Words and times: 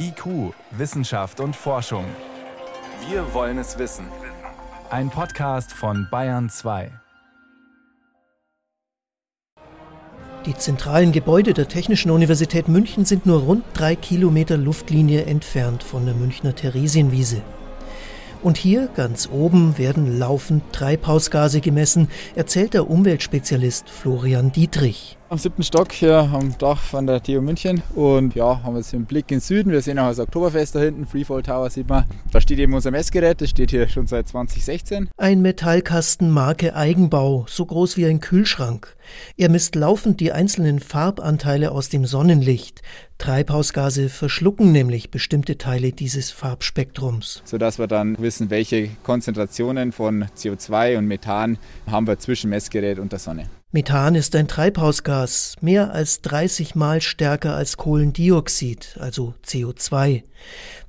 IQ, 0.00 0.54
Wissenschaft 0.70 1.40
und 1.40 1.54
Forschung. 1.54 2.04
Wir 3.08 3.34
wollen 3.34 3.58
es 3.58 3.78
wissen. 3.78 4.06
Ein 4.90 5.10
Podcast 5.10 5.72
von 5.72 6.08
Bayern 6.10 6.48
2. 6.48 6.90
Die 10.46 10.54
zentralen 10.54 11.12
Gebäude 11.12 11.52
der 11.52 11.68
Technischen 11.68 12.10
Universität 12.10 12.68
München 12.68 13.04
sind 13.04 13.26
nur 13.26 13.40
rund 13.40 13.64
drei 13.74 13.96
Kilometer 13.96 14.56
Luftlinie 14.56 15.24
entfernt 15.24 15.82
von 15.82 16.06
der 16.06 16.14
Münchner 16.14 16.54
Theresienwiese. 16.54 17.42
Und 18.42 18.56
hier 18.56 18.88
ganz 18.94 19.28
oben 19.30 19.76
werden 19.76 20.18
laufend 20.18 20.72
Treibhausgase 20.72 21.60
gemessen, 21.60 22.08
erzählt 22.36 22.72
der 22.72 22.88
Umweltspezialist 22.88 23.90
Florian 23.90 24.52
Dietrich. 24.52 25.17
Am 25.30 25.36
siebten 25.36 25.62
Stock 25.62 25.92
hier 25.92 26.20
am 26.32 26.56
Dach 26.56 26.80
von 26.80 27.06
der 27.06 27.22
TU 27.22 27.42
München 27.42 27.82
und 27.94 28.34
ja, 28.34 28.62
haben 28.62 28.76
jetzt 28.76 28.94
einen 28.94 29.04
Blick 29.04 29.30
in 29.30 29.40
Süden. 29.40 29.70
Wir 29.70 29.82
sehen 29.82 29.98
auch 29.98 30.08
das 30.08 30.20
Oktoberfest 30.20 30.74
da 30.74 30.80
hinten, 30.80 31.04
Freefall 31.06 31.42
Tower 31.42 31.68
sieht 31.68 31.86
man. 31.86 32.06
Da 32.32 32.40
steht 32.40 32.58
eben 32.58 32.72
unser 32.72 32.90
Messgerät, 32.90 33.38
das 33.38 33.50
steht 33.50 33.70
hier 33.70 33.86
schon 33.88 34.06
seit 34.06 34.26
2016. 34.26 35.10
Ein 35.18 35.42
Metallkasten 35.42 36.30
Marke 36.30 36.74
Eigenbau, 36.74 37.44
so 37.46 37.66
groß 37.66 37.98
wie 37.98 38.06
ein 38.06 38.20
Kühlschrank. 38.20 38.96
Er 39.36 39.50
misst 39.50 39.74
laufend 39.74 40.20
die 40.20 40.32
einzelnen 40.32 40.80
Farbanteile 40.80 41.72
aus 41.72 41.90
dem 41.90 42.06
Sonnenlicht. 42.06 42.80
Treibhausgase 43.18 44.08
verschlucken 44.08 44.72
nämlich 44.72 45.10
bestimmte 45.10 45.58
Teile 45.58 45.92
dieses 45.92 46.30
Farbspektrums. 46.30 47.42
Sodass 47.44 47.78
wir 47.78 47.86
dann 47.86 48.16
wissen, 48.18 48.48
welche 48.48 48.88
Konzentrationen 49.02 49.92
von 49.92 50.24
CO2 50.38 50.96
und 50.96 51.06
Methan 51.06 51.58
haben 51.86 52.06
wir 52.06 52.18
zwischen 52.18 52.48
Messgerät 52.48 52.98
und 52.98 53.12
der 53.12 53.18
Sonne. 53.18 53.50
Methan 53.70 54.14
ist 54.14 54.34
ein 54.34 54.48
Treibhausgas, 54.48 55.56
mehr 55.60 55.92
als 55.92 56.22
30 56.22 56.74
Mal 56.74 57.02
stärker 57.02 57.54
als 57.54 57.76
Kohlendioxid, 57.76 58.96
also 58.98 59.34
CO2. 59.46 60.22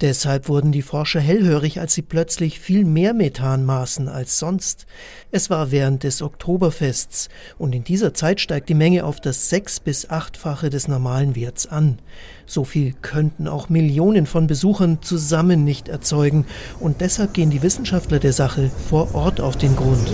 Deshalb 0.00 0.48
wurden 0.48 0.72
die 0.72 0.82
Forscher 0.82 1.20
hellhörig, 1.20 1.78
als 1.78 1.94
sie 1.94 2.02
plötzlich 2.02 2.58
viel 2.58 2.84
mehr 2.84 3.14
Methan 3.14 3.64
maßen 3.64 4.08
als 4.08 4.40
sonst. 4.40 4.86
Es 5.30 5.50
war 5.50 5.70
während 5.70 6.02
des 6.02 6.20
Oktoberfests 6.20 7.28
und 7.58 7.76
in 7.76 7.84
dieser 7.84 8.12
Zeit 8.12 8.40
steigt 8.40 8.68
die 8.68 8.74
Menge 8.74 9.04
auf 9.04 9.20
das 9.20 9.48
sechs- 9.48 9.78
bis 9.78 10.10
achtfache 10.10 10.68
des 10.68 10.88
normalen 10.88 11.36
Werts 11.36 11.68
an. 11.68 12.00
So 12.44 12.64
viel 12.64 12.92
könnten 13.02 13.46
auch 13.46 13.68
Millionen 13.68 14.26
von 14.26 14.48
Besuchern 14.48 15.00
zusammen 15.00 15.62
nicht 15.62 15.86
erzeugen 15.86 16.44
und 16.80 17.02
deshalb 17.02 17.34
gehen 17.34 17.50
die 17.50 17.62
Wissenschaftler 17.62 18.18
der 18.18 18.32
Sache 18.32 18.68
vor 18.88 19.14
Ort 19.14 19.40
auf 19.40 19.56
den 19.56 19.76
Grund. 19.76 20.10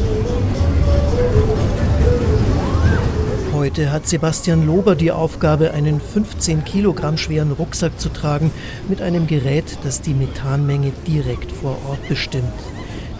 Heute 3.71 3.93
hat 3.93 4.09
Sebastian 4.09 4.67
Lober 4.67 4.97
die 4.97 5.13
Aufgabe, 5.13 5.71
einen 5.71 6.01
15 6.01 6.65
Kilogramm 6.65 7.17
schweren 7.17 7.53
Rucksack 7.53 8.01
zu 8.01 8.09
tragen 8.09 8.51
mit 8.89 9.01
einem 9.01 9.29
Gerät, 9.29 9.79
das 9.85 10.01
die 10.01 10.13
Methanmenge 10.13 10.91
direkt 11.07 11.53
vor 11.53 11.77
Ort 11.89 12.09
bestimmt. 12.09 12.53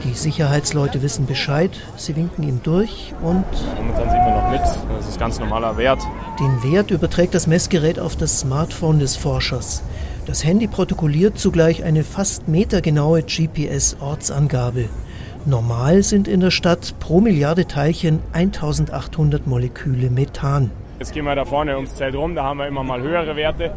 Die 0.03 0.13
Sicherheitsleute 0.13 1.03
wissen 1.03 1.27
Bescheid, 1.27 1.71
sie 1.97 2.17
winken 2.17 2.43
ihm 2.43 2.61
durch 2.65 3.15
und. 3.23 3.45
Momentan 3.77 4.11
sieht 4.11 4.19
man 4.19 4.35
noch 4.35 4.51
nichts, 4.51 4.77
das 4.89 5.09
ist 5.09 5.21
ganz 5.21 5.39
normaler 5.39 5.77
Wert. 5.77 6.03
Den 6.41 6.73
Wert 6.73 6.91
überträgt 6.91 7.37
das 7.37 7.47
Messgerät 7.47 8.01
auf 8.01 8.17
das 8.17 8.41
Smartphone 8.41 8.99
des 8.99 9.15
Forschers. 9.15 9.85
Das 10.27 10.45
Handy 10.45 10.67
protokolliert 10.67 11.39
zugleich 11.39 11.85
eine 11.85 12.03
fast 12.03 12.49
metergenaue 12.49 13.23
GPS-Ortsangabe. 13.23 14.89
Normal 15.47 16.03
sind 16.03 16.29
in 16.29 16.41
der 16.41 16.51
Stadt 16.51 16.95
pro 17.01 17.21
Milliarde 17.21 17.67
Teilchen 17.67 18.21
1800 18.33 19.47
Moleküle 19.47 20.11
Methan. 20.11 20.71
Jetzt 20.99 21.15
gehen 21.15 21.25
wir 21.25 21.35
da 21.35 21.47
vorne 21.47 21.77
ums 21.77 21.95
Zelt 21.97 22.15
rum, 22.15 22.35
da 22.35 22.45
haben 22.45 22.59
wir 22.59 22.67
immer 22.67 22.83
mal 22.85 23.01
höhere 23.01 23.35
Werte. 23.37 23.73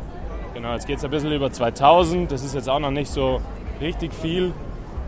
Genau, 0.54 0.74
jetzt 0.74 0.88
geht 0.88 0.98
es 0.98 1.06
ein 1.06 1.12
bisschen 1.12 1.32
über 1.32 1.52
2000, 1.52 2.32
das 2.32 2.44
ist 2.44 2.54
jetzt 2.54 2.70
auch 2.70 2.80
noch 2.80 2.92
nicht 2.92 3.10
so 3.10 3.40
richtig 3.80 4.14
viel, 4.14 4.52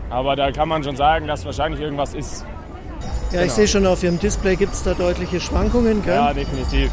aber 0.08 0.34
da 0.34 0.50
kann 0.50 0.68
man 0.68 0.82
schon 0.82 0.96
sagen, 0.96 1.26
dass 1.26 1.44
wahrscheinlich 1.44 1.80
irgendwas 1.80 2.14
ist. 2.14 2.46
Ja, 3.26 3.32
genau. 3.32 3.44
ich 3.44 3.52
sehe 3.52 3.68
schon 3.68 3.86
auf 3.86 4.02
Ihrem 4.02 4.18
Display 4.18 4.56
gibt 4.56 4.72
es 4.72 4.82
da 4.82 4.94
deutliche 4.94 5.40
Schwankungen, 5.40 6.02
gell? 6.02 6.14
Ja, 6.14 6.32
definitiv. 6.32 6.90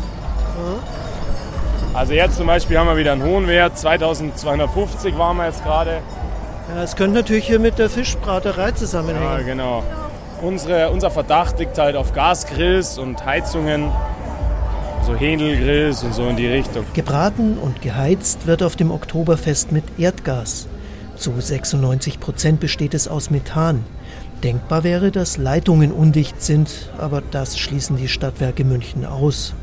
Also 1.94 2.13
jetzt 2.13 2.38
zum 2.38 2.47
Beispiel 2.47 2.78
haben 2.78 2.88
wir 2.88 2.97
wieder 2.97 3.13
einen 3.13 3.23
hohen 3.23 3.47
Wert, 3.47 3.78
2250 3.78 5.18
waren 5.18 5.38
wir 5.38 5.46
jetzt 5.46 5.63
gerade. 5.63 6.02
Ja, 6.69 6.84
es 6.84 6.96
könnte 6.96 7.18
natürlich 7.18 7.46
hier 7.47 7.59
mit 7.59 7.78
der 7.78 7.90
Fischbraterei 7.90 8.72
zusammenhängen. 8.72 9.22
Ja, 9.22 9.40
genau. 9.40 9.84
Unsere, 10.41 10.90
unser 10.91 11.12
Verdacht 11.12 11.59
liegt 11.59 11.78
halt 11.78 11.96
auf 11.96 12.13
Gasgrills 12.13 12.97
und 12.97 13.25
Heizungen, 13.25 13.91
so 15.06 15.16
Händelgrills 15.16 16.03
und 16.03 16.13
so 16.13 16.28
in 16.28 16.38
die 16.38 16.47
Richtung. 16.47 16.85
Gebraten 16.94 17.57
und 17.57 17.81
geheizt 17.81 18.47
wird 18.47 18.63
auf 18.63 18.75
dem 18.75 18.91
Oktoberfest 18.91 19.72
mit 19.72 19.84
Erdgas. 19.97 20.68
Zu 21.16 21.34
96 21.40 22.19
Prozent 22.19 22.59
besteht 22.59 22.94
es 22.94 23.07
aus 23.07 23.29
Methan. 23.29 23.84
Denkbar 24.44 24.84
wäre, 24.84 25.12
dass 25.12 25.38
Leitungen 25.38 25.91
undicht 25.91 26.41
sind, 26.41 26.90
aber 26.97 27.22
das 27.31 27.57
schließen 27.57 27.97
die 27.97 28.09
Stadtwerke 28.09 28.66
München 28.66 29.06
aus. 29.06 29.53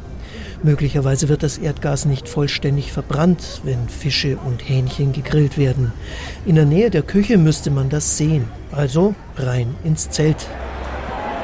Möglicherweise 0.63 1.31
wird 1.31 1.43
das 1.43 1.57
Erdgas 1.57 2.05
nicht 2.05 2.29
vollständig 2.29 2.93
verbrannt, 2.93 3.63
wenn 3.65 3.89
Fische 3.89 4.37
und 4.45 4.61
Hähnchen 4.69 5.13
gegrillt 5.13 5.57
werden. 5.57 5.93
In 6.45 6.57
der 6.57 6.67
Nähe 6.67 6.91
der 6.91 7.01
Küche 7.01 7.39
müsste 7.39 7.71
man 7.71 7.89
das 7.89 8.19
sehen. 8.19 8.47
Also 8.71 9.15
rein 9.39 9.75
ins 9.85 10.11
Zelt. 10.11 10.37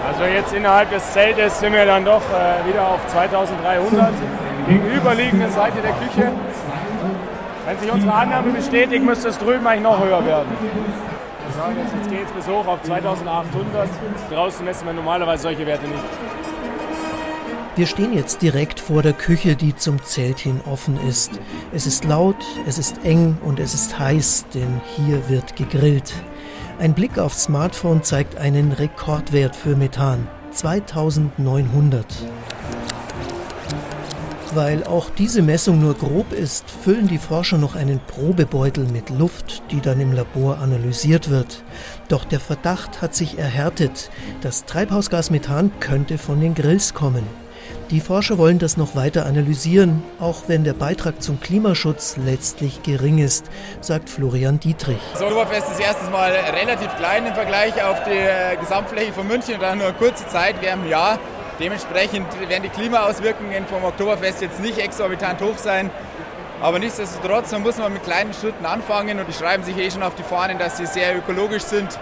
Also 0.06 0.24
jetzt 0.24 0.52
innerhalb 0.52 0.90
des 0.90 1.12
Zeltes 1.12 1.58
sind 1.60 1.72
wir 1.72 1.86
dann 1.86 2.04
doch 2.04 2.20
äh, 2.30 2.68
wieder 2.68 2.86
auf 2.86 3.06
2300 3.06 4.12
gegenüberliegenden 4.68 5.50
Seite 5.50 5.78
der 5.80 5.92
Küche. 5.92 6.30
Wenn 7.66 7.78
sich 7.78 7.90
unsere 7.90 8.12
Annahme 8.12 8.50
bestätigt, 8.50 9.02
müsste 9.02 9.28
es 9.28 9.38
drüben 9.38 9.66
eigentlich 9.66 9.82
noch 9.82 9.98
höher 9.98 10.24
werden. 10.26 10.48
jetzt 11.94 12.10
geht 12.10 12.26
es 12.26 12.32
bis 12.32 12.46
hoch 12.46 12.66
auf 12.66 12.82
2800. 12.82 13.88
Draußen 14.30 14.64
messen 14.64 14.86
wir 14.86 14.92
normalerweise 14.92 15.44
solche 15.44 15.66
Werte 15.66 15.88
nicht. 15.88 16.04
Wir 17.76 17.86
stehen 17.86 18.14
jetzt 18.14 18.40
direkt 18.40 18.80
vor 18.80 19.02
der 19.02 19.12
Küche, 19.12 19.54
die 19.54 19.76
zum 19.76 20.02
Zelt 20.02 20.38
hin 20.38 20.62
offen 20.64 20.98
ist. 21.06 21.32
Es 21.74 21.86
ist 21.86 22.06
laut, 22.06 22.42
es 22.66 22.78
ist 22.78 23.04
eng 23.04 23.36
und 23.44 23.60
es 23.60 23.74
ist 23.74 23.98
heiß, 23.98 24.46
denn 24.54 24.80
hier 24.96 25.28
wird 25.28 25.56
gegrillt. 25.56 26.14
Ein 26.78 26.94
Blick 26.94 27.18
aufs 27.18 27.42
Smartphone 27.42 28.02
zeigt 28.02 28.38
einen 28.38 28.72
Rekordwert 28.72 29.54
für 29.54 29.76
Methan. 29.76 30.26
2900. 30.52 32.06
Weil 34.54 34.84
auch 34.84 35.10
diese 35.10 35.42
Messung 35.42 35.78
nur 35.78 35.92
grob 35.92 36.32
ist, 36.32 36.70
füllen 36.70 37.08
die 37.08 37.18
Forscher 37.18 37.58
noch 37.58 37.74
einen 37.74 38.00
Probebeutel 38.06 38.86
mit 38.86 39.10
Luft, 39.10 39.62
die 39.70 39.82
dann 39.82 40.00
im 40.00 40.12
Labor 40.12 40.60
analysiert 40.60 41.28
wird. 41.28 41.62
Doch 42.08 42.24
der 42.24 42.40
Verdacht 42.40 43.02
hat 43.02 43.14
sich 43.14 43.38
erhärtet. 43.38 44.10
Das 44.40 44.64
Treibhausgas 44.64 45.30
Methan 45.30 45.70
könnte 45.78 46.16
von 46.16 46.40
den 46.40 46.54
Grills 46.54 46.94
kommen. 46.94 47.24
Die 47.90 48.00
Forscher 48.00 48.36
wollen 48.36 48.58
das 48.58 48.76
noch 48.76 48.96
weiter 48.96 49.26
analysieren, 49.26 50.02
auch 50.18 50.48
wenn 50.48 50.64
der 50.64 50.72
Beitrag 50.72 51.22
zum 51.22 51.38
Klimaschutz 51.38 52.16
letztlich 52.16 52.82
gering 52.82 53.18
ist, 53.18 53.46
sagt 53.80 54.10
Florian 54.10 54.58
Dietrich. 54.58 54.98
Das 55.12 55.22
Oktoberfest 55.22 55.70
ist 55.70 55.78
erstens 55.80 56.10
mal 56.10 56.32
relativ 56.32 56.96
klein 56.96 57.26
im 57.26 57.34
Vergleich 57.34 57.80
auf 57.84 58.02
die 58.02 58.10
äh, 58.10 58.56
Gesamtfläche 58.56 59.12
von 59.12 59.28
München 59.28 59.54
und 59.54 59.62
dann 59.62 59.78
nur 59.78 59.92
kurze 59.92 60.26
Zeit 60.26 60.56
während 60.62 60.82
im 60.82 60.90
Jahr. 60.90 61.20
Dementsprechend 61.60 62.26
werden 62.48 62.64
die 62.64 62.70
Klimaauswirkungen 62.70 63.66
vom 63.68 63.84
Oktoberfest 63.84 64.42
jetzt 64.42 64.60
nicht 64.60 64.78
exorbitant 64.78 65.40
hoch 65.40 65.56
sein. 65.56 65.88
Aber 66.60 66.80
nichtsdestotrotz 66.80 67.52
muss 67.52 67.78
man 67.78 67.92
mit 67.92 68.02
kleinen 68.02 68.34
Schritten 68.34 68.66
anfangen 68.66 69.20
und 69.20 69.28
die 69.28 69.32
schreiben 69.32 69.62
sich 69.62 69.76
eh 69.76 69.92
schon 69.92 70.02
auf 70.02 70.16
die 70.16 70.24
Fahnen, 70.24 70.58
dass 70.58 70.78
sie 70.78 70.86
sehr 70.86 71.16
ökologisch 71.16 71.62
sind 71.62 71.96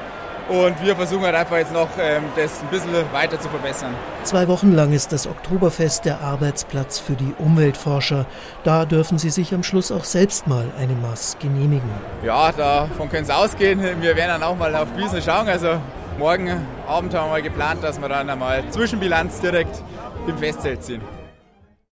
und 0.49 0.83
wir 0.83 0.95
versuchen 0.97 1.23
halt 1.23 1.35
einfach 1.35 1.57
jetzt 1.57 1.73
noch, 1.73 1.89
ähm, 1.99 2.25
das 2.37 2.61
ein 2.61 2.69
bisschen 2.69 2.91
weiter 3.13 3.41
zu 3.41 3.49
verbessern. 3.49 3.95
Zwei 4.25 4.49
Wochen 4.49 4.73
lang 4.73 4.93
ist 4.93 5.13
das 5.13 5.27
Oktoberfest 5.27 6.05
der 6.05 6.21
Arbeitsplatz 6.21 6.99
für 6.99 7.15
die 7.15 7.35
Umweltforscher. 7.39 8.27
Da 8.63 8.85
dürfen 8.85 9.19
sie 9.19 9.31
sich 9.31 9.55
am 9.55 9.63
Schluss 9.63 9.91
auch 9.91 10.05
selbst 10.05 10.47
mal 10.47 10.67
eine 10.79 10.95
Maß 10.95 11.39
genehmigen. 11.39 11.91
Ja, 12.25 12.53
davon 12.53 13.09
können 13.09 13.25
Sie 13.25 13.35
ausgehen. 13.35 13.81
Wir 13.81 14.17
werden 14.17 14.41
dann 14.41 14.43
auch 14.43 14.57
mal 14.57 14.75
auf 14.75 14.89
Wiesen 14.97 15.23
schauen. 15.23 15.49
Also 15.49 15.81
morgen 16.19 16.51
Abend 16.87 17.15
haben 17.15 17.33
wir 17.33 17.43
geplant, 17.43 17.83
dass 17.83 18.01
wir 18.01 18.09
dann 18.09 18.29
einmal 18.29 18.63
Zwischenbilanz 18.71 19.41
direkt 19.41 19.83
im 20.27 20.37
Festzelt 20.39 20.83
ziehen. 20.83 21.03